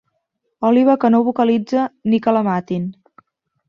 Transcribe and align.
Òliba 0.69 0.95
que 1.03 1.13
no 1.15 1.21
vocalitza 1.29 1.87
ni 2.11 2.25
que 2.27 2.37
la 2.39 2.47
matin. 2.53 2.93